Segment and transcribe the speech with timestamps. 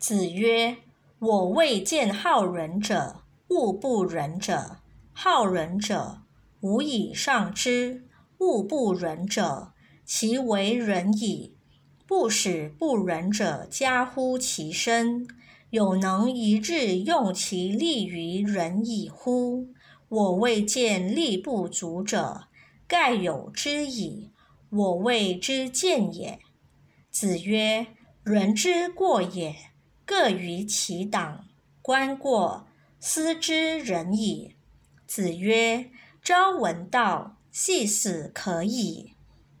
[0.00, 0.78] 子曰
[1.20, 4.78] ：“我未见好仁者，恶不仁者。
[5.12, 6.22] 好仁者，
[6.60, 8.00] 无以上之；
[8.38, 9.74] 恶不仁者，
[10.06, 11.54] 其为仁矣。
[12.06, 15.28] 不使不仁者加乎其身，
[15.68, 19.68] 有能一日用其力于仁矣乎？
[20.08, 22.44] 我未见力不足者，
[22.88, 24.30] 盖有之矣。
[24.70, 26.38] 我谓之见也。”
[27.12, 27.88] 子曰
[28.24, 29.54] ：“人之过也。”
[30.10, 31.46] 各于其党，
[31.80, 32.66] 观过，
[32.98, 34.56] 斯之仁矣。
[35.06, 35.88] 子曰：
[36.20, 39.14] 朝闻道，夕死可矣。